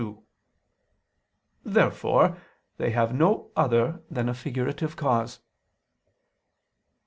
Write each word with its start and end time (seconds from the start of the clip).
Therefore 1.63 2.39
they 2.77 2.89
have 2.89 3.13
no 3.13 3.51
other 3.55 4.01
than 4.09 4.29
a 4.29 4.33
figurative 4.33 4.95
cause. 4.95 5.41